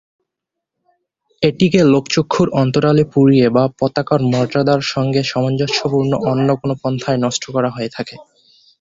এটিকে 1.43 1.79
লোকচক্ষুর 1.93 2.47
অন্তরালে 2.61 3.03
পুড়িয়ে 3.13 3.47
বা 3.55 3.63
পতাকার 3.79 4.21
মর্যাদার 4.31 4.81
সঙ্গে 4.93 5.21
সামঞ্জস্যপূর্ণ 5.23 6.11
অন্য 6.31 6.47
কোনো 6.61 6.73
পন্থায় 6.83 7.19
নষ্ট 7.25 7.43
করা 7.55 7.69
হয়ে 7.69 7.93
থাকে। 7.95 8.15